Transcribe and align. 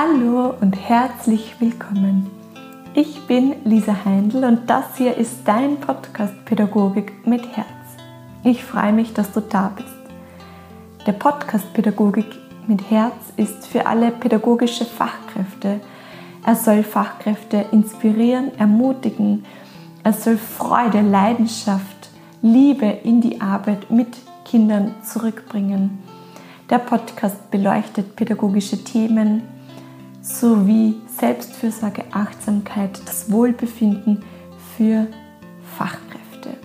Hallo 0.00 0.54
und 0.60 0.76
herzlich 0.76 1.56
willkommen. 1.58 2.30
Ich 2.94 3.26
bin 3.26 3.56
Lisa 3.64 4.04
Heindl 4.04 4.44
und 4.44 4.70
das 4.70 4.96
hier 4.96 5.16
ist 5.16 5.38
dein 5.44 5.80
Podcast 5.80 6.44
Pädagogik 6.44 7.26
mit 7.26 7.44
Herz. 7.56 7.66
Ich 8.44 8.62
freue 8.62 8.92
mich, 8.92 9.12
dass 9.12 9.32
du 9.32 9.40
da 9.40 9.72
bist. 9.74 9.88
Der 11.04 11.14
Podcast 11.14 11.72
Pädagogik 11.74 12.28
mit 12.68 12.88
Herz 12.92 13.16
ist 13.36 13.66
für 13.66 13.86
alle 13.86 14.12
pädagogische 14.12 14.84
Fachkräfte. 14.84 15.80
Er 16.46 16.54
soll 16.54 16.84
Fachkräfte 16.84 17.64
inspirieren, 17.72 18.56
ermutigen. 18.56 19.44
Er 20.04 20.12
soll 20.12 20.36
Freude, 20.36 21.00
Leidenschaft, 21.00 22.10
Liebe 22.40 22.86
in 22.86 23.20
die 23.20 23.40
Arbeit 23.40 23.90
mit 23.90 24.16
Kindern 24.44 24.94
zurückbringen. 25.02 25.98
Der 26.70 26.78
Podcast 26.78 27.50
beleuchtet 27.50 28.14
pädagogische 28.14 28.84
Themen, 28.84 29.57
sowie 30.20 30.96
Selbstfürsorge, 31.06 32.04
Achtsamkeit, 32.12 33.00
das 33.06 33.30
Wohlbefinden 33.30 34.22
für 34.76 35.06
Fachkräfte. 35.76 36.56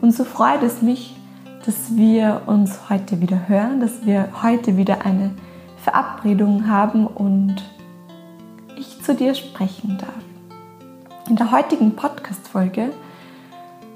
Und 0.00 0.12
so 0.12 0.24
freut 0.24 0.62
es 0.62 0.82
mich, 0.82 1.16
dass 1.66 1.96
wir 1.96 2.42
uns 2.46 2.88
heute 2.88 3.20
wieder 3.20 3.48
hören, 3.48 3.80
dass 3.80 4.06
wir 4.06 4.28
heute 4.42 4.76
wieder 4.76 5.04
eine 5.04 5.32
Verabredung 5.82 6.68
haben 6.68 7.06
und 7.06 7.56
ich 8.76 9.02
zu 9.02 9.14
dir 9.14 9.34
sprechen 9.34 9.98
darf. 9.98 10.24
In 11.28 11.36
der 11.36 11.52
heutigen 11.52 11.94
Podcast-Folge 11.96 12.92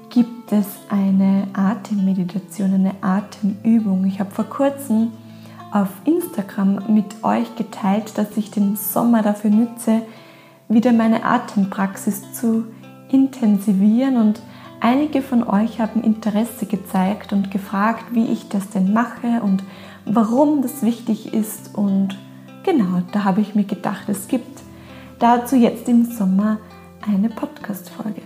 gibt 0.09 0.51
es 0.51 0.67
eine 0.89 1.47
Atemmeditation, 1.53 2.73
eine 2.73 2.95
Atemübung. 3.01 4.05
Ich 4.05 4.19
habe 4.19 4.31
vor 4.31 4.45
kurzem 4.45 5.11
auf 5.75 5.89
Instagram 6.05 6.79
mit 6.87 7.21
euch 7.21 7.53
geteilt, 7.57 8.17
dass 8.17 8.37
ich 8.37 8.49
den 8.49 8.77
Sommer 8.77 9.21
dafür 9.21 9.49
nütze, 9.49 10.03
wieder 10.69 10.93
meine 10.93 11.25
Atempraxis 11.25 12.31
zu 12.31 12.63
intensivieren 13.11 14.15
und 14.15 14.41
einige 14.79 15.21
von 15.21 15.43
euch 15.43 15.81
haben 15.81 16.01
Interesse 16.01 16.65
gezeigt 16.65 17.33
und 17.33 17.51
gefragt, 17.51 18.05
wie 18.11 18.25
ich 18.27 18.47
das 18.47 18.69
denn 18.69 18.93
mache 18.93 19.41
und 19.43 19.63
warum 20.05 20.61
das 20.61 20.81
wichtig 20.81 21.33
ist 21.33 21.75
und 21.75 22.17
genau, 22.63 23.01
da 23.11 23.25
habe 23.25 23.41
ich 23.41 23.53
mir 23.53 23.65
gedacht, 23.65 24.07
es 24.07 24.29
gibt 24.29 24.61
dazu 25.19 25.57
jetzt 25.57 25.89
im 25.89 26.05
Sommer 26.05 26.57
eine 27.05 27.27
Podcast 27.27 27.89
Folge. 27.89 28.21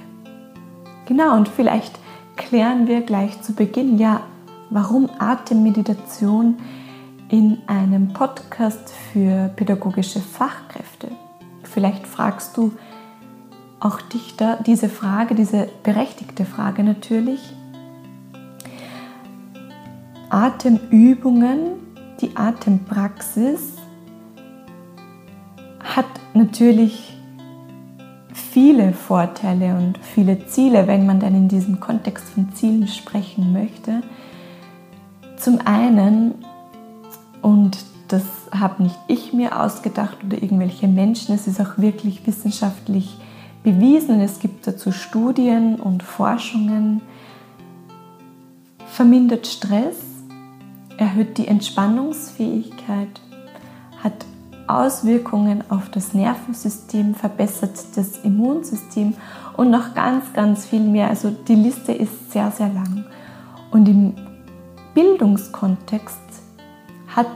Genau 1.08 1.36
und 1.36 1.48
vielleicht 1.48 1.98
klären 2.36 2.86
wir 2.86 3.02
gleich 3.02 3.42
zu 3.42 3.54
Beginn 3.54 3.98
ja, 3.98 4.22
warum 4.70 5.10
Atemmeditation 5.18 6.58
in 7.30 7.60
einem 7.68 8.12
Podcast 8.12 8.92
für 9.14 9.50
pädagogische 9.56 10.20
Fachkräfte. 10.20 11.10
Vielleicht 11.64 12.08
fragst 12.08 12.58
du 12.58 12.74
auch 13.80 14.02
dich 14.02 14.36
da 14.36 14.58
diese 14.58 14.90
Frage, 14.90 15.36
diese 15.36 15.70
berechtigte 15.84 16.44
Frage 16.44 16.84
natürlich. 16.84 17.40
Atemübungen, 20.30 21.74
die 22.20 22.36
Atempraxis 22.36 23.76
hat 25.84 26.08
natürlich 26.34 27.16
viele 28.34 28.94
Vorteile 28.94 29.76
und 29.76 30.00
viele 30.00 30.48
Ziele, 30.48 30.88
wenn 30.88 31.06
man 31.06 31.20
dann 31.20 31.36
in 31.36 31.48
diesem 31.48 31.80
Kontext 31.80 32.30
von 32.30 32.52
Zielen 32.54 32.88
sprechen 32.88 33.54
möchte. 33.54 34.02
Zum 35.38 35.60
einen 35.66 36.34
und 37.42 37.78
das 38.08 38.24
habe 38.52 38.84
nicht 38.84 38.98
ich 39.08 39.34
mir 39.34 39.60
ausgedacht 39.60 40.18
oder 40.26 40.42
irgendwelche 40.42 40.88
Menschen. 40.88 41.36
Es 41.36 41.48
ist 41.48 41.62
auch 41.62 41.78
wirklich 41.78 42.26
wissenschaftlich 42.26 43.18
bewiesen. 43.64 44.20
Es 44.20 44.40
gibt 44.40 44.66
dazu 44.66 44.92
Studien 44.92 45.76
und 45.76 46.04
Forschungen. 46.04 47.02
Vermindert 48.88 49.48
Stress, 49.48 49.98
erhöht 50.98 51.38
die 51.38 51.48
Entspannungsfähigkeit, 51.48 53.22
hat 54.04 54.26
Auswirkungen 54.68 55.64
auf 55.70 55.90
das 55.90 56.14
Nervensystem, 56.14 57.16
verbessert 57.16 57.78
das 57.96 58.18
Immunsystem 58.20 59.14
und 59.56 59.72
noch 59.72 59.94
ganz, 59.94 60.34
ganz 60.34 60.66
viel 60.66 60.82
mehr. 60.82 61.10
Also 61.10 61.32
die 61.32 61.56
Liste 61.56 61.92
ist 61.92 62.32
sehr, 62.32 62.52
sehr 62.52 62.70
lang. 62.70 63.06
Und 63.72 63.88
im 63.88 64.16
Bildungskontext 64.94 66.18
hat 67.20 67.28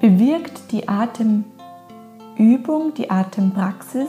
bewirkt 0.00 0.72
die 0.72 0.88
Atemübung, 0.88 1.44
die 2.96 3.08
Atempraxis, 3.08 4.08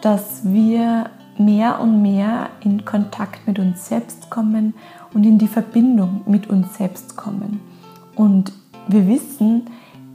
dass 0.00 0.40
wir 0.44 1.10
mehr 1.36 1.80
und 1.82 2.00
mehr 2.00 2.48
in 2.60 2.86
Kontakt 2.86 3.46
mit 3.46 3.58
uns 3.58 3.88
selbst 3.88 4.30
kommen 4.30 4.72
und 5.12 5.24
in 5.24 5.36
die 5.36 5.48
Verbindung 5.48 6.22
mit 6.24 6.48
uns 6.48 6.78
selbst 6.78 7.14
kommen. 7.16 7.60
Und 8.14 8.52
wir 8.88 9.06
wissen, 9.06 9.66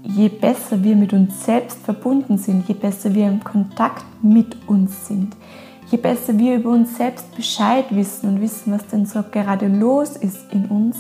je 0.01 0.29
besser 0.29 0.83
wir 0.83 0.95
mit 0.95 1.13
uns 1.13 1.45
selbst 1.45 1.77
verbunden 1.83 2.39
sind, 2.39 2.67
je 2.67 2.73
besser 2.73 3.13
wir 3.13 3.27
im 3.27 3.43
Kontakt 3.43 4.05
mit 4.23 4.67
uns 4.67 5.07
sind, 5.07 5.35
je 5.91 5.97
besser 5.99 6.39
wir 6.39 6.55
über 6.55 6.71
uns 6.71 6.97
selbst 6.97 7.35
Bescheid 7.35 7.85
wissen 7.91 8.29
und 8.29 8.41
wissen, 8.41 8.73
was 8.73 8.87
denn 8.87 9.05
so 9.05 9.21
gerade 9.31 9.67
los 9.67 10.17
ist 10.17 10.51
in 10.51 10.65
uns, 10.65 10.97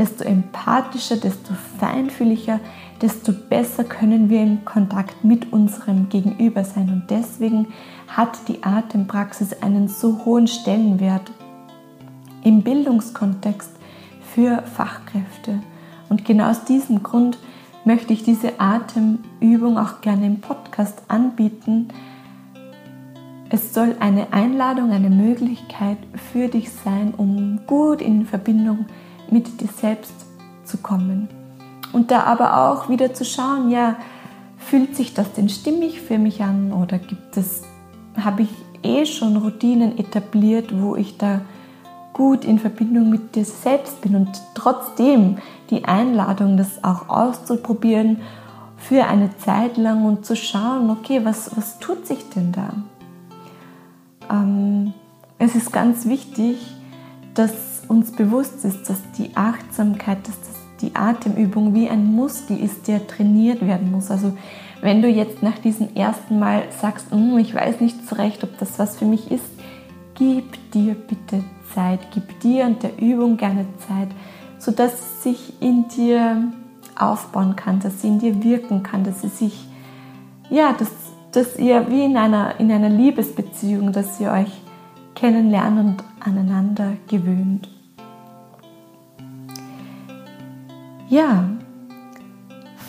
desto 0.00 0.24
empathischer, 0.24 1.18
desto 1.18 1.52
feinfühliger, 1.78 2.58
desto 3.02 3.34
besser 3.34 3.84
können 3.84 4.30
wir 4.30 4.40
in 4.40 4.64
Kontakt 4.64 5.22
mit 5.24 5.52
unserem 5.52 6.08
Gegenüber 6.08 6.64
sein. 6.64 6.88
Und 6.88 7.10
deswegen 7.10 7.68
hat 8.08 8.48
die 8.48 8.64
Atempraxis 8.64 9.62
einen 9.62 9.88
so 9.88 10.24
hohen 10.24 10.46
Stellenwert 10.46 11.30
im 12.42 12.62
Bildungskontext 12.62 13.70
für 14.22 14.62
Fachkräfte. 14.62 15.60
Und 16.08 16.24
genau 16.24 16.48
aus 16.48 16.64
diesem 16.64 17.02
Grund 17.02 17.36
möchte 17.84 18.14
ich 18.14 18.22
diese 18.22 18.58
Atemübung 18.58 19.76
auch 19.76 20.00
gerne 20.00 20.24
im 20.24 20.40
Podcast 20.40 21.02
anbieten. 21.08 21.88
Es 23.50 23.74
soll 23.74 23.96
eine 24.00 24.32
Einladung, 24.32 24.92
eine 24.92 25.10
Möglichkeit 25.10 25.98
für 26.32 26.48
dich 26.48 26.70
sein, 26.72 27.12
um 27.14 27.60
gut 27.66 28.00
in 28.00 28.24
Verbindung 28.24 28.86
zu 28.86 29.09
mit 29.30 29.60
dir 29.60 29.68
selbst 29.68 30.14
zu 30.64 30.78
kommen. 30.78 31.28
Und 31.92 32.10
da 32.10 32.22
aber 32.24 32.70
auch 32.70 32.88
wieder 32.88 33.14
zu 33.14 33.24
schauen, 33.24 33.70
ja, 33.70 33.96
fühlt 34.56 34.94
sich 34.94 35.14
das 35.14 35.32
denn 35.32 35.48
stimmig 35.48 36.00
für 36.00 36.18
mich 36.18 36.42
an 36.42 36.72
oder 36.72 36.98
gibt 36.98 37.36
es, 37.36 37.62
habe 38.16 38.42
ich 38.42 38.50
eh 38.82 39.06
schon 39.06 39.36
Routinen 39.36 39.98
etabliert, 39.98 40.80
wo 40.80 40.96
ich 40.96 41.18
da 41.18 41.40
gut 42.12 42.44
in 42.44 42.58
Verbindung 42.58 43.10
mit 43.10 43.34
dir 43.34 43.44
selbst 43.44 44.00
bin 44.02 44.14
und 44.14 44.30
trotzdem 44.54 45.38
die 45.70 45.84
Einladung, 45.84 46.56
das 46.56 46.84
auch 46.84 47.08
auszuprobieren 47.08 48.18
für 48.76 49.04
eine 49.04 49.36
Zeit 49.38 49.76
lang 49.76 50.04
und 50.04 50.24
zu 50.24 50.36
schauen, 50.36 50.90
okay, 50.90 51.20
was, 51.24 51.56
was 51.56 51.78
tut 51.78 52.06
sich 52.06 52.28
denn 52.30 52.52
da? 52.52 52.70
Ähm, 54.30 54.92
es 55.38 55.54
ist 55.54 55.72
ganz 55.72 56.06
wichtig, 56.06 56.58
dass 57.34 57.69
uns 57.90 58.12
bewusst 58.12 58.64
ist, 58.64 58.88
dass 58.88 58.98
die 59.18 59.36
Achtsamkeit, 59.36 60.18
dass 60.26 60.38
das 60.40 60.60
die 60.80 60.94
Atemübung 60.94 61.74
wie 61.74 61.88
ein 61.88 62.04
Muskel 62.04 62.58
ist, 62.58 62.88
der 62.88 63.06
trainiert 63.06 63.66
werden 63.66 63.90
muss. 63.90 64.10
Also 64.10 64.32
wenn 64.80 65.02
du 65.02 65.08
jetzt 65.08 65.42
nach 65.42 65.58
diesem 65.58 65.94
ersten 65.94 66.38
Mal 66.38 66.62
sagst, 66.80 67.10
hm, 67.10 67.36
ich 67.38 67.54
weiß 67.54 67.80
nicht 67.80 68.08
so 68.08 68.14
recht, 68.14 68.44
ob 68.44 68.56
das 68.58 68.78
was 68.78 68.96
für 68.96 69.04
mich 69.04 69.30
ist, 69.30 69.44
gib 70.14 70.70
dir 70.70 70.94
bitte 70.94 71.44
Zeit, 71.74 72.00
gib 72.14 72.40
dir 72.40 72.64
und 72.64 72.82
der 72.82 72.98
Übung 72.98 73.36
gerne 73.36 73.66
Zeit, 73.88 74.08
sodass 74.58 74.92
es 74.94 75.22
sich 75.22 75.60
in 75.60 75.88
dir 75.88 76.44
aufbauen 76.96 77.56
kann, 77.56 77.80
dass 77.80 78.02
sie 78.02 78.08
in 78.08 78.18
dir 78.20 78.42
wirken 78.42 78.82
kann, 78.82 79.04
dass 79.04 79.22
sie 79.22 79.28
sich, 79.28 79.66
ja, 80.48 80.72
dass, 80.72 80.90
dass 81.32 81.58
ihr 81.58 81.90
wie 81.90 82.04
in 82.04 82.16
einer, 82.16 82.58
in 82.60 82.70
einer 82.70 82.88
Liebesbeziehung, 82.88 83.92
dass 83.92 84.20
ihr 84.20 84.30
euch 84.30 84.52
kennenlernt 85.14 85.78
und 85.78 86.04
aneinander 86.20 86.92
gewöhnt. 87.08 87.68
Ja, 91.10 91.44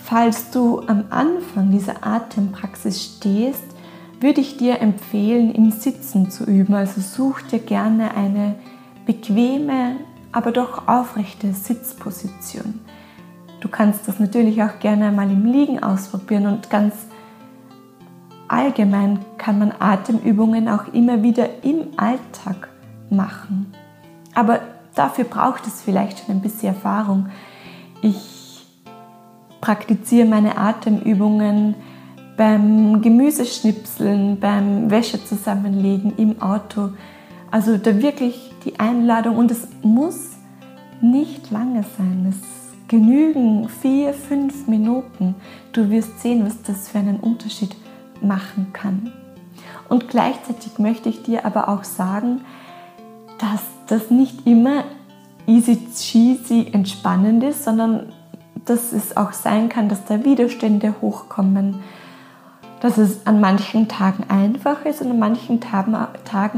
falls 0.05 0.51
du 0.51 0.81
am 0.81 1.05
Anfang 1.09 1.71
dieser 1.71 2.05
Atempraxis 2.05 3.03
stehst, 3.03 3.63
würde 4.19 4.41
ich 4.41 4.57
dir 4.57 4.79
empfehlen, 4.79 5.51
im 5.51 5.71
Sitzen 5.71 6.29
zu 6.29 6.43
üben. 6.45 6.75
Also 6.75 7.01
such 7.01 7.41
dir 7.41 7.57
gerne 7.57 8.13
eine 8.15 8.59
bequeme, 9.07 9.95
aber 10.31 10.51
doch 10.51 10.87
aufrechte 10.87 11.51
Sitzposition. 11.51 12.81
Du 13.59 13.69
kannst 13.69 14.07
das 14.07 14.19
natürlich 14.19 14.61
auch 14.61 14.77
gerne 14.79 15.07
einmal 15.07 15.31
im 15.31 15.45
Liegen 15.45 15.81
ausprobieren 15.81 16.45
und 16.45 16.69
ganz 16.69 16.93
allgemein 18.47 19.25
kann 19.39 19.57
man 19.57 19.73
Atemübungen 19.79 20.69
auch 20.69 20.93
immer 20.93 21.23
wieder 21.23 21.63
im 21.63 21.87
Alltag 21.97 22.69
machen. 23.09 23.73
Aber 24.35 24.59
dafür 24.93 25.23
braucht 25.23 25.65
es 25.65 25.81
vielleicht 25.81 26.19
schon 26.19 26.35
ein 26.35 26.41
bisschen 26.41 26.75
Erfahrung. 26.75 27.29
Ich 28.01 28.65
praktiziere 29.61 30.27
meine 30.27 30.57
Atemübungen 30.57 31.75
beim 32.35 33.01
Gemüseschnipseln, 33.01 34.39
beim 34.39 34.89
Wäsche 34.89 35.23
zusammenlegen 35.23 36.13
im 36.17 36.41
Auto. 36.41 36.89
Also 37.51 37.77
da 37.77 38.01
wirklich 38.01 38.51
die 38.65 38.79
Einladung 38.79 39.37
und 39.37 39.51
es 39.51 39.67
muss 39.83 40.37
nicht 41.01 41.51
lange 41.51 41.83
sein. 41.97 42.27
Es 42.29 42.61
genügen 42.87 43.69
vier, 43.69 44.13
fünf 44.13 44.67
Minuten. 44.67 45.35
Du 45.71 45.89
wirst 45.89 46.19
sehen, 46.21 46.45
was 46.45 46.61
das 46.63 46.89
für 46.89 46.99
einen 46.99 47.19
Unterschied 47.19 47.75
machen 48.21 48.67
kann. 48.73 49.11
Und 49.87 50.09
gleichzeitig 50.09 50.79
möchte 50.79 51.09
ich 51.09 51.23
dir 51.23 51.45
aber 51.45 51.69
auch 51.69 51.83
sagen, 51.83 52.41
dass 53.37 53.61
das 53.87 54.09
nicht 54.09 54.47
immer 54.47 54.83
easy 55.47 55.79
cheesy 55.95 56.67
entspannend 56.71 57.43
ist, 57.43 57.63
sondern 57.63 58.11
dass 58.65 58.93
es 58.93 59.17
auch 59.17 59.33
sein 59.33 59.69
kann, 59.69 59.89
dass 59.89 60.05
da 60.05 60.23
Widerstände 60.23 60.95
hochkommen, 61.01 61.79
dass 62.79 62.97
es 62.97 63.25
an 63.25 63.39
manchen 63.39 63.87
Tagen 63.87 64.25
einfach 64.29 64.85
ist 64.85 65.01
und 65.01 65.11
an 65.11 65.19
manchen 65.19 65.59
Tagen, 65.59 65.95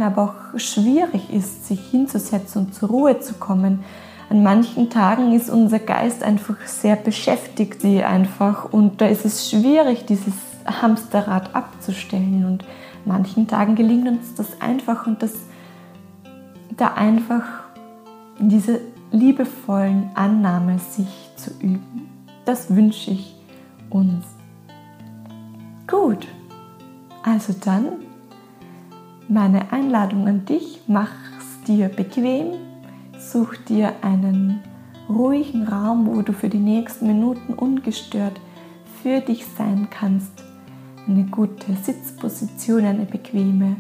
aber 0.03 0.21
auch 0.23 0.59
schwierig 0.59 1.33
ist, 1.33 1.67
sich 1.67 1.79
hinzusetzen 1.89 2.65
und 2.65 2.75
zur 2.75 2.89
Ruhe 2.89 3.19
zu 3.19 3.35
kommen. 3.35 3.83
An 4.29 4.41
manchen 4.41 4.89
Tagen 4.89 5.33
ist 5.33 5.49
unser 5.49 5.79
Geist 5.79 6.23
einfach 6.23 6.55
sehr 6.65 6.95
beschäftigt, 6.95 7.81
sie 7.81 8.03
einfach 8.03 8.71
und 8.71 9.01
da 9.01 9.05
ist 9.05 9.25
es 9.25 9.49
schwierig, 9.49 10.05
dieses 10.05 10.33
Hamsterrad 10.65 11.53
abzustellen 11.55 12.45
und 12.45 12.63
an 12.63 12.67
manchen 13.05 13.47
Tagen 13.47 13.75
gelingt 13.75 14.07
uns 14.07 14.33
das 14.35 14.61
einfach 14.61 15.07
und 15.07 15.21
das 15.21 15.33
da 16.77 16.93
einfach 16.93 17.62
in 18.43 18.49
dieser 18.49 18.79
liebevollen 19.13 20.09
Annahme 20.15 20.77
sich 20.77 21.07
zu 21.37 21.51
üben. 21.61 22.09
Das 22.43 22.75
wünsche 22.75 23.11
ich 23.11 23.33
uns. 23.89 24.25
Gut, 25.87 26.27
also 27.23 27.53
dann 27.63 27.85
meine 29.29 29.71
Einladung 29.71 30.27
an 30.27 30.43
dich, 30.43 30.81
mach 30.87 31.13
es 31.37 31.63
dir 31.65 31.87
bequem, 31.87 32.55
such 33.17 33.55
dir 33.69 33.93
einen 34.01 34.59
ruhigen 35.07 35.65
Raum, 35.65 36.05
wo 36.05 36.21
du 36.21 36.33
für 36.33 36.49
die 36.49 36.57
nächsten 36.57 37.07
Minuten 37.07 37.53
ungestört 37.53 38.41
für 39.01 39.21
dich 39.21 39.45
sein 39.57 39.87
kannst. 39.89 40.43
Eine 41.07 41.23
gute 41.27 41.73
Sitzposition, 41.81 42.83
eine 42.83 43.05
bequeme. 43.05 43.77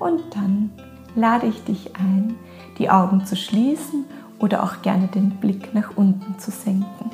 Und 0.00 0.22
dann 0.34 0.70
lade 1.14 1.46
ich 1.46 1.62
dich 1.62 1.94
ein, 1.94 2.34
die 2.78 2.90
Augen 2.90 3.24
zu 3.26 3.36
schließen 3.36 4.04
oder 4.38 4.62
auch 4.62 4.82
gerne 4.82 5.08
den 5.08 5.30
Blick 5.30 5.74
nach 5.74 5.96
unten 5.96 6.38
zu 6.38 6.50
senken. 6.50 7.10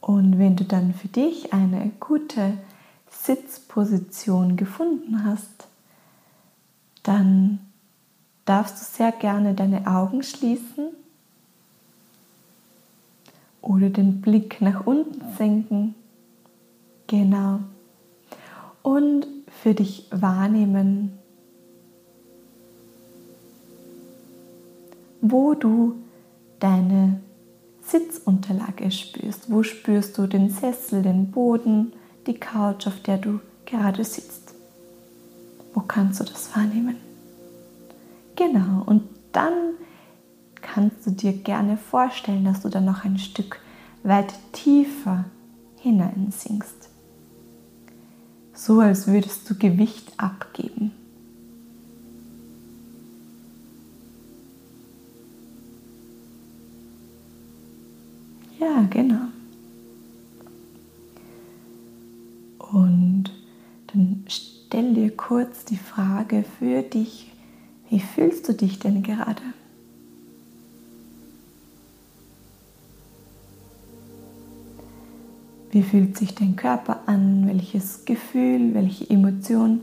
Und 0.00 0.38
wenn 0.38 0.54
du 0.54 0.64
dann 0.64 0.94
für 0.94 1.08
dich 1.08 1.52
eine 1.52 1.90
gute 1.98 2.58
Sitzposition 3.10 4.56
gefunden 4.56 5.24
hast, 5.24 5.66
dann 7.02 7.58
darfst 8.44 8.80
du 8.80 8.84
sehr 8.84 9.12
gerne 9.12 9.54
deine 9.54 9.86
Augen 9.86 10.22
schließen 10.22 10.88
oder 13.62 13.88
den 13.88 14.20
Blick 14.20 14.60
nach 14.60 14.86
unten 14.86 15.22
senken. 15.36 15.94
Genau. 17.06 17.60
Und 18.82 19.26
für 19.64 19.72
dich 19.72 20.06
wahrnehmen, 20.10 21.18
wo 25.22 25.54
du 25.54 25.94
deine 26.60 27.22
Sitzunterlage 27.80 28.90
spürst. 28.90 29.50
Wo 29.50 29.62
spürst 29.62 30.18
du 30.18 30.26
den 30.26 30.50
Sessel, 30.50 31.00
den 31.00 31.30
Boden, 31.30 31.94
die 32.26 32.34
Couch, 32.34 32.86
auf 32.86 33.00
der 33.00 33.16
du 33.16 33.40
gerade 33.64 34.04
sitzt? 34.04 34.52
Wo 35.72 35.80
kannst 35.80 36.20
du 36.20 36.24
das 36.24 36.54
wahrnehmen? 36.54 36.96
Genau, 38.36 38.82
und 38.84 39.04
dann 39.32 39.76
kannst 40.60 41.06
du 41.06 41.10
dir 41.10 41.32
gerne 41.32 41.78
vorstellen, 41.78 42.44
dass 42.44 42.60
du 42.60 42.68
dann 42.68 42.84
noch 42.84 43.06
ein 43.06 43.16
Stück 43.16 43.60
weit 44.02 44.34
tiefer 44.52 45.24
hineinsinkst. 45.76 46.83
So 48.66 48.80
als 48.80 49.06
würdest 49.06 49.50
du 49.50 49.54
Gewicht 49.56 50.10
abgeben. 50.16 50.90
Ja, 58.58 58.86
genau. 58.88 59.26
Und 62.58 63.24
dann 63.88 64.24
stell 64.28 64.94
dir 64.94 65.14
kurz 65.14 65.66
die 65.66 65.76
Frage 65.76 66.42
für 66.58 66.80
dich, 66.80 67.30
wie 67.90 68.00
fühlst 68.00 68.48
du 68.48 68.54
dich 68.54 68.78
denn 68.78 69.02
gerade? 69.02 69.42
Wie 75.74 75.82
fühlt 75.82 76.16
sich 76.16 76.36
dein 76.36 76.54
Körper 76.54 77.00
an? 77.06 77.48
Welches 77.48 78.04
Gefühl, 78.04 78.74
welche 78.74 79.10
Emotion 79.10 79.80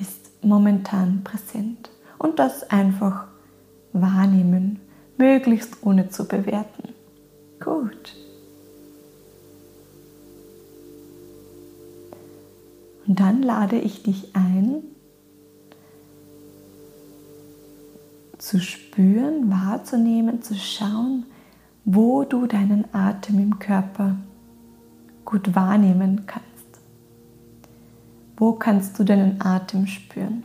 ist 0.00 0.30
momentan 0.40 1.24
präsent? 1.24 1.90
Und 2.16 2.38
das 2.38 2.70
einfach 2.70 3.26
wahrnehmen, 3.92 4.78
möglichst 5.18 5.78
ohne 5.82 6.10
zu 6.10 6.28
bewerten. 6.28 6.94
Gut. 7.58 8.14
Und 13.04 13.18
dann 13.18 13.42
lade 13.42 13.80
ich 13.80 14.04
dich 14.04 14.36
ein, 14.36 14.84
zu 18.38 18.60
spüren, 18.60 19.50
wahrzunehmen, 19.50 20.40
zu 20.40 20.54
schauen, 20.54 21.26
wo 21.84 22.22
du 22.22 22.46
deinen 22.46 22.84
Atem 22.94 23.40
im 23.40 23.58
Körper 23.58 24.16
gut 25.24 25.54
wahrnehmen 25.54 26.26
kannst. 26.26 26.48
Wo 28.36 28.52
kannst 28.52 28.98
du 28.98 29.04
deinen 29.04 29.40
Atem 29.42 29.86
spüren? 29.86 30.44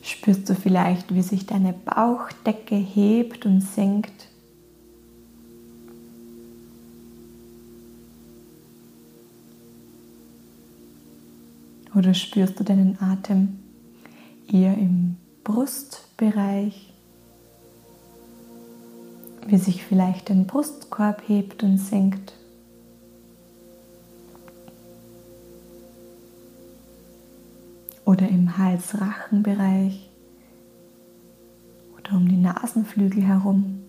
Spürst 0.00 0.48
du 0.48 0.54
vielleicht, 0.54 1.14
wie 1.14 1.20
sich 1.20 1.44
deine 1.44 1.74
Bauchdecke 1.74 2.76
hebt 2.76 3.44
und 3.44 3.60
senkt? 3.60 4.28
Oder 11.94 12.14
spürst 12.14 12.58
du 12.58 12.64
deinen 12.64 12.98
Atem 13.00 13.58
eher 14.50 14.78
im 14.78 15.16
Brustbereich, 15.44 16.93
wie 19.46 19.58
sich 19.58 19.84
vielleicht 19.84 20.30
dein 20.30 20.46
Brustkorb 20.46 21.22
hebt 21.26 21.62
und 21.62 21.78
senkt? 21.78 22.32
Oder 28.04 28.28
im 28.28 28.58
Hals-Rachenbereich? 28.58 30.10
oder 32.04 32.16
um 32.16 32.28
die 32.28 32.36
Nasenflügel 32.36 33.22
herum. 33.22 33.82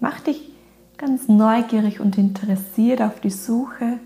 Mach 0.00 0.20
dich 0.20 0.50
ganz 0.96 1.28
neugierig 1.28 2.00
und 2.00 2.18
interessiert 2.18 3.02
auf 3.02 3.20
die 3.20 3.30
Suche, 3.30 3.98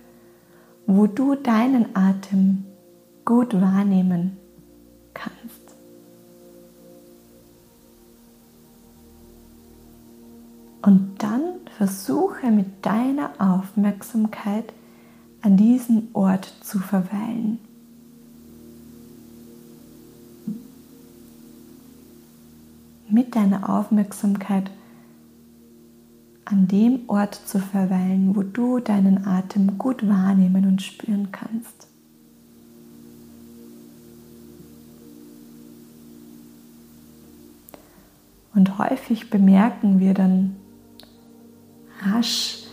wo 0.86 1.06
du 1.06 1.34
deinen 1.34 1.94
Atem 1.94 2.64
gut 3.24 3.60
wahrnehmen 3.60 4.36
kannst. 5.14 5.59
Und 10.82 11.22
dann 11.22 11.42
versuche 11.76 12.50
mit 12.50 12.84
deiner 12.84 13.32
Aufmerksamkeit 13.38 14.72
an 15.42 15.56
diesem 15.56 16.08
Ort 16.12 16.52
zu 16.62 16.78
verweilen. 16.78 17.58
mit 23.10 23.34
deiner 23.34 23.68
Aufmerksamkeit 23.68 24.70
an 26.44 26.66
dem 26.68 27.08
Ort 27.08 27.34
zu 27.34 27.58
verweilen, 27.58 28.34
wo 28.34 28.42
du 28.42 28.80
deinen 28.80 29.26
Atem 29.26 29.78
gut 29.78 30.08
wahrnehmen 30.08 30.66
und 30.66 30.82
spüren 30.82 31.30
kannst. 31.30 31.86
Und 38.54 38.78
häufig 38.78 39.30
bemerken 39.30 40.00
wir 40.00 40.12
dann 40.12 40.56
rasch, 42.02 42.64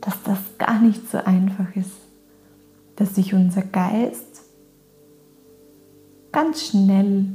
dass 0.00 0.22
das 0.22 0.38
gar 0.58 0.80
nicht 0.80 1.10
so 1.10 1.18
einfach 1.18 1.74
ist, 1.76 1.90
dass 2.96 3.14
sich 3.14 3.34
unser 3.34 3.62
Geist 3.62 4.42
ganz 6.32 6.68
schnell 6.68 7.26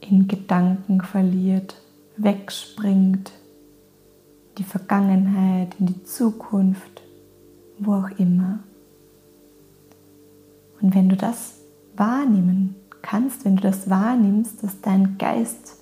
in 0.00 0.28
Gedanken 0.28 1.02
verliert, 1.02 1.74
wegspringt, 2.16 3.32
die 4.58 4.64
Vergangenheit, 4.64 5.74
in 5.78 5.86
die 5.86 6.04
Zukunft, 6.04 7.02
wo 7.78 7.94
auch 7.94 8.10
immer. 8.18 8.60
Und 10.80 10.94
wenn 10.94 11.08
du 11.08 11.16
das 11.16 11.54
wahrnehmen 11.96 12.76
kannst, 13.02 13.44
wenn 13.44 13.56
du 13.56 13.62
das 13.62 13.88
wahrnimmst, 13.88 14.62
dass 14.62 14.80
dein 14.80 15.18
Geist 15.18 15.76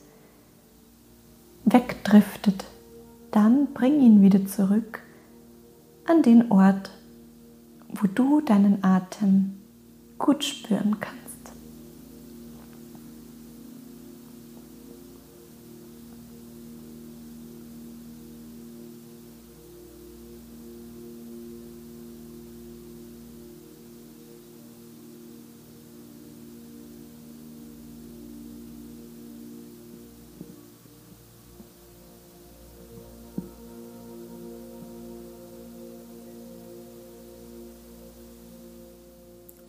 wegdriftet, 1.65 2.65
dann 3.30 3.73
bring 3.75 4.00
ihn 4.00 4.23
wieder 4.23 4.47
zurück 4.47 5.02
an 6.06 6.23
den 6.23 6.50
Ort, 6.50 6.90
wo 7.88 8.06
du 8.06 8.40
deinen 8.40 8.82
Atem 8.82 9.54
gut 10.18 10.44
spüren 10.44 10.97
kannst. 11.00 11.27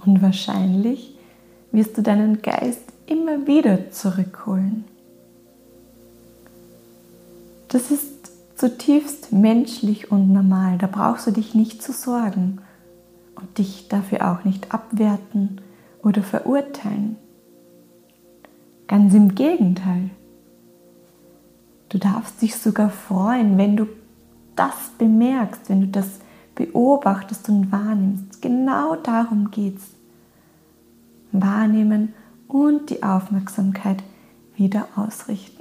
Und 0.10 0.24
wahrscheinlich 0.24 1.16
wirst 1.72 1.96
du 1.96 2.02
deinen 2.02 2.42
Geist 2.42 2.82
immer 3.06 3.46
wieder 3.46 3.92
zurückholen. 3.92 4.86
Das 7.68 7.92
ist 7.92 8.32
zutiefst 8.56 9.32
menschlich 9.32 10.12
und 10.12 10.34
normal. 10.34 10.80
Da 10.80 10.88
brauchst 10.88 11.28
du 11.28 11.32
dich 11.32 11.54
nicht 11.54 11.84
zu 11.84 11.92
sorgen 11.92 12.60
und 13.36 13.60
dich 13.60 13.88
dafür 13.88 14.32
auch 14.32 14.46
nicht 14.46 14.74
abwerten 14.74 15.62
oder 16.02 16.24
verurteilen. 16.24 17.18
Ganz 18.88 19.14
im 19.14 19.36
Gegenteil. 19.36 20.10
Du 21.90 22.00
darfst 22.00 22.42
dich 22.42 22.56
sogar 22.56 22.90
freuen, 22.90 23.60
wenn 23.60 23.78
du 23.78 23.86
das 24.56 24.90
bemerkst, 24.98 25.70
wenn 25.70 25.82
du 25.82 25.88
das 25.90 26.08
beobachtest 26.56 27.48
und 27.50 27.72
wahrnimmst. 27.72 28.42
Genau 28.42 28.96
darum 28.96 29.52
geht 29.52 29.78
es. 29.78 29.99
Wahrnehmen 31.32 32.14
und 32.48 32.90
die 32.90 33.04
Aufmerksamkeit 33.04 34.04
wieder 34.56 34.88
ausrichten. 34.96 35.59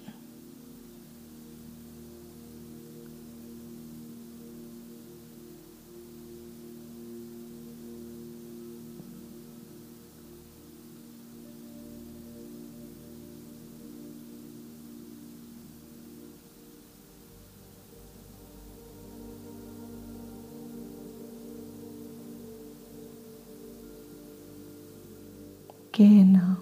Genau. 25.98 26.58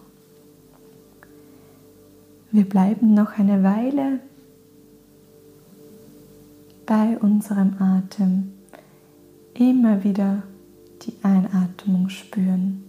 Wir 2.53 2.67
bleiben 2.67 3.13
noch 3.13 3.39
eine 3.39 3.63
Weile 3.63 4.21
bei 6.87 7.19
unserem 7.19 7.77
Atem. 7.79 8.55
Immer 9.53 10.03
wieder 10.05 10.43
die 11.03 11.13
Einatmung 11.23 12.09
spüren, 12.09 12.85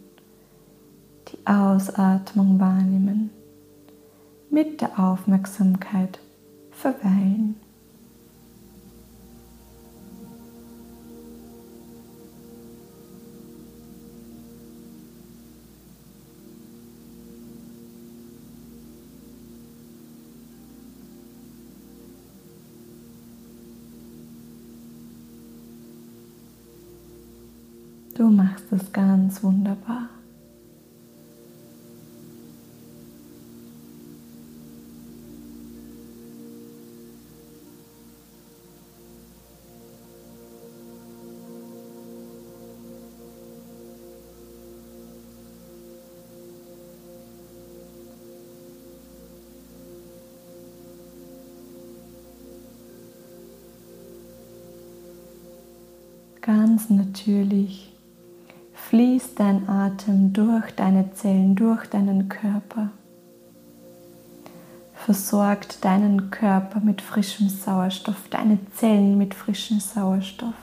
die 1.27 1.45
Ausatmung 1.45 2.61
wahrnehmen, 2.61 3.29
mit 4.49 4.79
der 4.79 4.97
Aufmerksamkeit 4.97 6.21
verweilen. 6.71 7.57
Du 28.17 28.31
machst 28.31 28.65
es 28.71 28.91
ganz 28.91 29.43
wunderbar. 29.43 30.09
ganz 56.41 56.89
natürlich 56.89 57.96
fließt 58.89 59.38
dein 59.38 59.67
Atem 59.67 60.32
durch 60.32 60.72
deine 60.72 61.12
Zellen, 61.13 61.56
durch 61.56 61.88
deinen 61.88 62.29
Körper. 62.29 62.89
Versorgt 64.94 65.84
deinen 65.84 66.32
Körper 66.32 66.79
mit 66.79 67.01
frischem 67.01 67.50
Sauerstoff, 67.50 68.29
deine 68.29 68.58
Zellen 68.75 69.17
mit 69.17 69.34
frischem 69.34 69.82
Sauerstoff. 69.82 70.53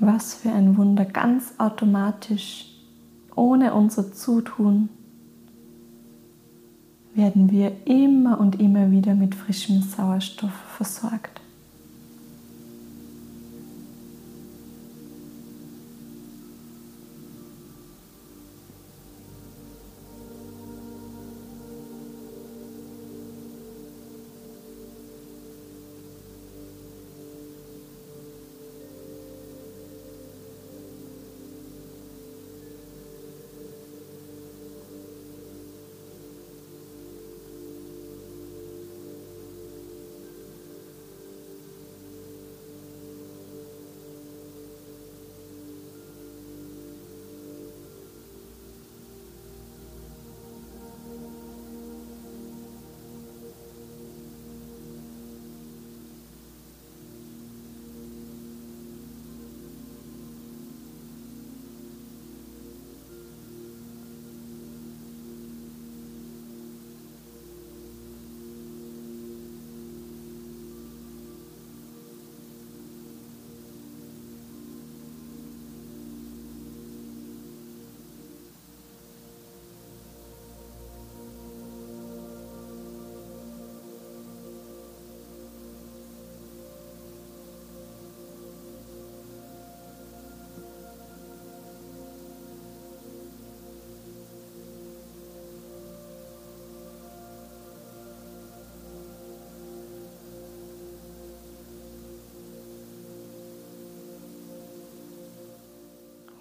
Was 0.00 0.34
für 0.34 0.52
ein 0.52 0.76
Wunder, 0.76 1.06
ganz 1.06 1.54
automatisch, 1.56 2.66
ohne 3.34 3.72
unser 3.72 4.12
Zutun 4.12 4.90
werden 7.14 7.50
wir 7.50 7.72
immer 7.84 8.40
und 8.40 8.60
immer 8.60 8.90
wieder 8.90 9.14
mit 9.14 9.34
frischem 9.34 9.82
Sauerstoff 9.82 10.52
versorgt. 10.76 11.40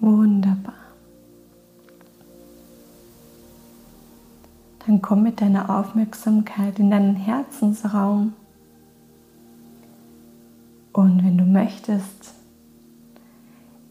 Wunderbar. 0.04 0.74
Dann 4.86 5.02
komm 5.02 5.24
mit 5.24 5.40
deiner 5.40 5.80
Aufmerksamkeit 5.80 6.78
in 6.78 6.92
deinen 6.92 7.16
Herzensraum. 7.16 8.34
Und 10.92 11.24
wenn 11.24 11.38
du 11.38 11.46
möchtest, 11.46 12.34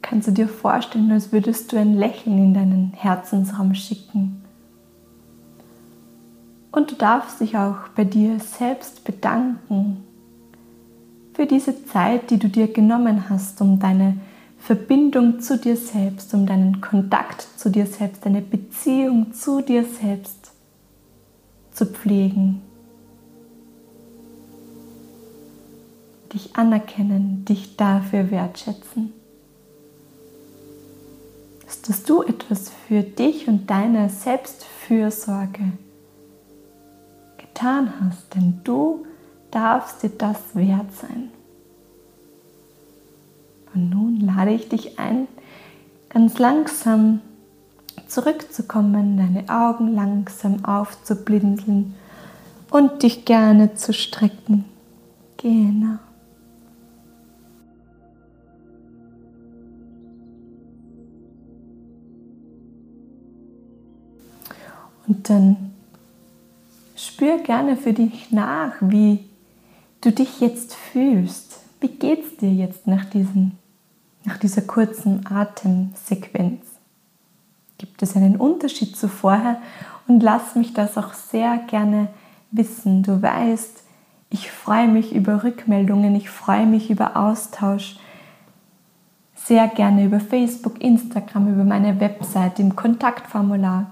kannst 0.03 0.29
du 0.29 0.33
dir 0.33 0.49
vorstellen, 0.49 1.11
als 1.11 1.33
würdest 1.33 1.73
du 1.73 1.79
ein 1.79 1.95
Lächeln 1.95 2.37
in 2.37 2.53
deinen 2.53 2.93
Herzensraum 2.93 3.75
schicken. 3.75 4.43
Und 6.73 6.91
du 6.91 6.95
darfst 6.95 7.41
dich 7.41 7.57
auch 7.57 7.89
bei 7.97 8.05
dir 8.05 8.39
selbst 8.39 9.05
bedanken 9.05 10.05
für 11.33 11.47
diese 11.47 11.87
Zeit, 11.87 12.31
die 12.31 12.39
du 12.39 12.51
dir 12.51 12.71
genommen 12.71 13.31
hast, 13.31 13.63
um 13.63 13.79
deine 13.79 14.19
Verbindung 14.65 15.41
zu 15.41 15.59
dir 15.59 15.77
selbst, 15.77 16.33
um 16.35 16.47
deinen 16.47 16.81
Kontakt 16.81 17.47
zu 17.57 17.71
dir 17.71 17.87
selbst, 17.87 18.25
deine 18.25 18.43
Beziehung 18.43 19.33
zu 19.33 19.61
dir 19.61 19.85
selbst 19.85 20.53
zu 21.73 21.87
pflegen. 21.87 22.63
Dich 26.33 26.57
anerkennen, 26.57 27.45
dich 27.45 27.77
dafür 27.77 28.31
wertschätzen 28.31 29.13
ist, 31.73 31.89
dass 31.89 32.03
du 32.05 32.23
etwas 32.23 32.71
für 32.87 33.03
dich 33.03 33.49
und 33.49 33.69
deine 33.71 34.09
Selbstfürsorge 34.11 35.73
getan 37.39 37.93
hast, 38.01 38.35
denn 38.35 38.61
du 38.65 39.07
darfst 39.51 40.03
dir 40.03 40.11
das 40.11 40.55
wert 40.55 40.93
sein. 40.95 41.31
Und 43.75 43.91
nun 43.91 44.21
lade 44.21 44.53
ich 44.53 44.69
dich 44.69 44.99
ein, 44.99 45.29
ganz 46.09 46.39
langsam 46.39 47.21
zurückzukommen, 48.07 49.17
deine 49.17 49.49
Augen 49.49 49.95
langsam 49.95 50.65
aufzublinzeln 50.65 51.95
und 52.71 53.03
dich 53.03 53.25
gerne 53.25 53.75
zu 53.75 53.93
strecken. 53.93 54.65
Genau. 55.39 55.99
Und 65.07 65.29
dann 65.29 65.73
spür 66.97 67.39
gerne 67.39 67.77
für 67.77 67.93
dich 67.93 68.31
nach, 68.31 68.75
wie 68.81 69.25
du 70.01 70.13
dich 70.13 70.41
jetzt 70.41 70.75
fühlst. 70.75 71.61
Wie 71.81 71.89
geht 71.89 72.25
es 72.25 72.37
dir 72.37 72.53
jetzt 72.53 72.87
nach, 72.87 73.05
diesen, 73.07 73.59
nach 74.25 74.39
dieser 74.39 74.63
kurzen 74.63 75.27
Atemsequenz? 75.27 76.65
Gibt 77.79 78.03
es 78.03 78.17
einen 78.17 78.37
Unterschied 78.37 78.97
zu 78.97 79.09
vorher? 79.09 79.61
Und 80.07 80.23
lass 80.23 80.55
mich 80.55 80.73
das 80.75 80.97
auch 80.97 81.15
sehr 81.15 81.59
gerne 81.59 82.09
wissen. 82.51 83.03
Du 83.03 83.21
weißt, 83.23 83.83
ich 84.31 84.51
freue 84.51 84.89
mich 84.89 85.15
über 85.15 85.45
Rückmeldungen, 85.45 86.15
ich 86.15 86.31
freue 86.31 86.67
mich 86.67 86.91
über 86.91 87.17
Austausch. 87.17 87.97
Sehr 89.35 89.67
gerne 89.69 90.05
über 90.05 90.21
Facebook, 90.21 90.81
Instagram, 90.81 91.53
über 91.53 91.65
meine 91.65 91.99
Website, 92.01 92.61
im 92.61 92.77
Kontaktformular. 92.77 93.91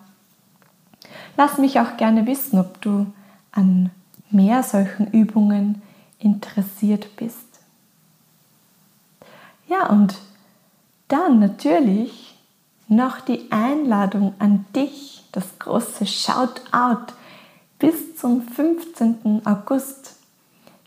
Lass 1.37 1.59
mich 1.59 1.81
auch 1.81 1.97
gerne 1.97 2.27
wissen, 2.27 2.59
ob 2.59 2.81
du 2.81 3.07
an 3.53 3.91
mehr 4.31 4.63
solchen 4.63 5.09
Übungen 5.09 5.83
interessiert 6.19 7.17
bist. 7.17 7.61
Ja, 9.69 9.87
und 9.89 10.17
dann 11.11 11.41
natürlich 11.41 12.37
noch 12.89 13.21
die 13.21 13.51
Einladung 13.51 14.35
an 14.39 14.65
dich, 14.75 15.23
das 15.33 15.59
große 15.59 16.07
Shoutout. 16.07 17.13
Bis 17.79 18.17
zum 18.17 18.43
15. 18.43 19.43
August 19.45 20.17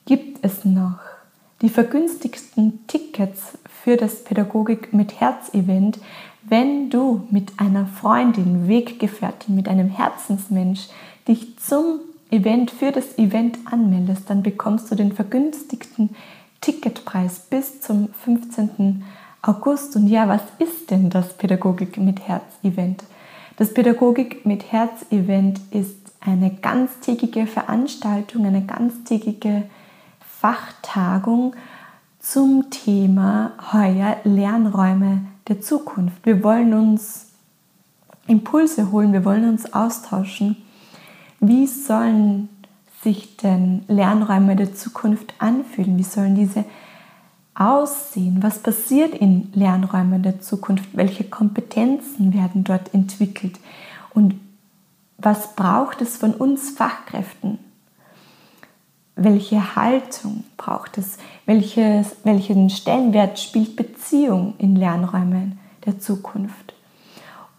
gibt 0.05 0.43
es 0.43 0.65
noch 0.65 0.99
die 1.61 1.69
vergünstigsten 1.69 2.85
Tickets 2.87 3.57
für 3.83 3.97
das 3.97 4.23
Pädagogik 4.23 4.93
mit 4.93 5.19
Herz 5.19 5.53
Event, 5.53 5.99
wenn 6.43 6.89
du 6.89 7.25
mit 7.31 7.53
einer 7.57 7.85
Freundin, 7.85 8.67
Weggefährtin, 8.67 9.55
mit 9.55 9.67
einem 9.69 9.89
Herzensmensch 9.89 10.87
dich 11.27 11.57
zum 11.57 11.99
Event, 12.31 12.71
für 12.71 12.91
das 12.91 13.17
Event 13.17 13.59
anmeldest, 13.65 14.29
dann 14.29 14.43
bekommst 14.43 14.91
du 14.91 14.95
den 14.95 15.13
vergünstigten 15.13 16.15
Ticketpreis 16.59 17.39
bis 17.49 17.79
zum 17.81 18.09
15. 18.13 18.69
August. 18.69 19.22
Und 19.45 20.07
ja, 20.07 20.27
was 20.27 20.41
ist 20.59 20.89
denn 20.89 21.09
das 21.09 21.33
Pädagogik 21.33 21.97
mit 21.97 22.27
Herz 22.27 22.43
Event? 22.63 23.03
Das 23.57 23.73
Pädagogik 23.73 24.45
mit 24.45 24.71
Herz 24.71 25.05
Event 25.11 25.59
ist 25.71 25.97
eine 26.21 26.49
ganztägige 26.49 27.45
Veranstaltung, 27.45 28.45
eine 28.45 28.65
ganztägige 28.65 29.63
Fachtagung 30.39 31.53
zum 32.19 32.69
Thema 32.69 33.51
heuer 33.73 34.17
Lernräume 34.23 35.25
der 35.49 35.59
Zukunft. 35.59 36.25
Wir 36.25 36.41
wollen 36.41 36.73
uns 36.73 37.27
Impulse 38.27 38.91
holen, 38.91 39.11
wir 39.11 39.25
wollen 39.25 39.47
uns 39.49 39.73
austauschen. 39.73 40.55
Wie 41.41 41.67
sollen 41.67 42.47
sich 43.03 43.35
denn 43.35 43.83
Lernräume 43.89 44.55
der 44.55 44.73
Zukunft 44.73 45.33
anfühlen? 45.39 45.97
Wie 45.97 46.03
sollen 46.03 46.35
diese 46.35 46.63
aussehen? 47.55 48.41
Was 48.41 48.59
passiert 48.59 49.13
in 49.13 49.51
Lernräumen 49.53 50.23
der 50.23 50.41
Zukunft? 50.41 50.89
Welche 50.93 51.23
Kompetenzen 51.23 52.33
werden 52.33 52.63
dort 52.63 52.93
entwickelt? 52.93 53.59
Und 54.13 54.39
was 55.17 55.55
braucht 55.55 56.01
es 56.01 56.17
von 56.17 56.33
uns 56.33 56.71
Fachkräften? 56.71 57.59
Welche 59.15 59.75
Haltung 59.75 60.43
braucht 60.57 60.97
es? 60.97 61.17
Welches, 61.45 62.15
welchen 62.23 62.69
Stellenwert 62.69 63.39
spielt 63.39 63.75
Beziehung 63.75 64.55
in 64.57 64.75
Lernräumen 64.75 65.59
der 65.85 65.99
Zukunft? 65.99 66.73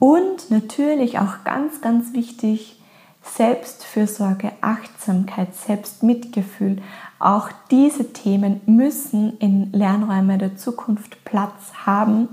Und 0.00 0.50
natürlich 0.50 1.18
auch 1.18 1.44
ganz, 1.44 1.80
ganz 1.80 2.12
wichtig, 2.12 2.80
Selbstfürsorge, 3.22 4.52
Achtsamkeit, 4.60 5.54
Selbstmitgefühl. 5.54 6.82
Auch 7.24 7.48
diese 7.70 8.12
Themen 8.12 8.60
müssen 8.66 9.38
in 9.38 9.72
Lernräumen 9.72 10.38
der 10.38 10.56
Zukunft 10.56 11.24
Platz 11.24 11.72
haben. 11.86 12.28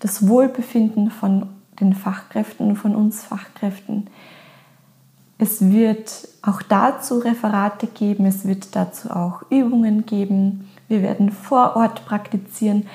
Das 0.00 0.26
Wohlbefinden 0.26 1.10
von 1.10 1.46
den 1.78 1.94
Fachkräften, 1.94 2.74
von 2.74 2.94
uns 2.94 3.22
Fachkräften 3.22 4.08
es 5.42 5.70
wird 5.70 6.28
auch 6.42 6.60
dazu 6.60 7.18
Referate 7.18 7.86
geben, 7.86 8.26
es 8.26 8.46
wird 8.46 8.76
dazu 8.76 9.10
auch 9.10 9.40
Übungen 9.48 10.04
geben. 10.04 10.68
Wir 10.86 11.00
werden 11.00 11.32
vor 11.32 11.76
Ort 11.76 12.04
praktizieren. 12.04 12.86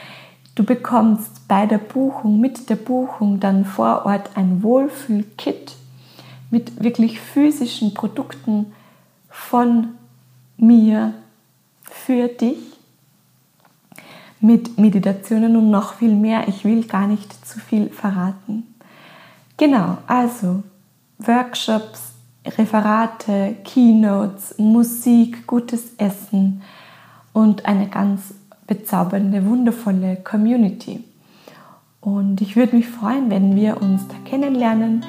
Du 0.53 0.63
bekommst 0.63 1.47
bei 1.47 1.65
der 1.65 1.79
Buchung, 1.79 2.39
mit 2.39 2.69
der 2.69 2.75
Buchung 2.75 3.39
dann 3.39 3.65
vor 3.65 4.05
Ort 4.05 4.29
ein 4.35 4.61
Wohlfühl-Kit 4.61 5.73
mit 6.51 6.83
wirklich 6.83 7.19
physischen 7.19 7.95
Produkten 7.95 8.67
von 9.27 9.95
mir 10.57 11.15
für 12.05 12.27
dich 12.27 12.57
mit 14.39 14.77
Meditationen 14.77 15.55
und 15.55 15.71
noch 15.71 15.95
viel 15.95 16.13
mehr. 16.13 16.47
Ich 16.47 16.63
will 16.63 16.83
gar 16.83 17.07
nicht 17.07 17.47
zu 17.47 17.59
viel 17.59 17.89
verraten. 17.89 18.63
Genau, 19.57 19.97
also 20.05 20.61
Workshops, 21.17 22.13
Referate, 22.45 23.55
Keynotes, 23.63 24.55
Musik, 24.59 25.47
gutes 25.47 25.93
Essen 25.97 26.61
und 27.33 27.65
eine 27.65 27.87
ganz 27.87 28.35
bezaubernde, 28.67 29.43
wundervolle 29.45 30.17
Community. 30.17 31.03
Und 32.01 32.39
ich 32.39 32.55
würde 32.55 32.75
mich 32.75 32.87
freuen, 32.87 33.31
wenn 33.31 33.55
wir 33.55 33.81
uns 33.81 34.07
da 34.07 34.15
kennenlernen. 34.29 35.03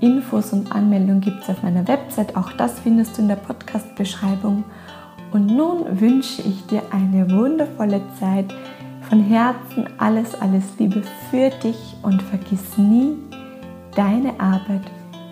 Infos 0.00 0.52
und 0.54 0.72
Anmeldungen 0.72 1.20
gibt 1.20 1.42
es 1.42 1.50
auf 1.50 1.62
meiner 1.62 1.86
Website. 1.86 2.36
Auch 2.36 2.52
das 2.52 2.80
findest 2.80 3.18
du 3.18 3.22
in 3.22 3.28
der 3.28 3.36
Podcast-Beschreibung. 3.36 4.64
Und 5.32 5.46
nun 5.46 6.00
wünsche 6.00 6.42
ich 6.42 6.66
dir 6.66 6.82
eine 6.90 7.30
wundervolle 7.30 8.00
Zeit. 8.18 8.46
Von 9.08 9.20
Herzen 9.20 9.88
alles, 9.98 10.34
alles 10.40 10.64
Liebe 10.78 11.02
für 11.30 11.50
dich 11.62 11.96
und 12.02 12.20
vergiss 12.22 12.76
nie, 12.76 13.16
deine 13.94 14.38
Arbeit 14.38 14.84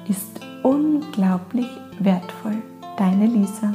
ist 0.08 0.40
unglaublich 0.62 1.68
wertvoll. 2.00 2.56
Deine 2.96 3.26
Lisa. 3.26 3.74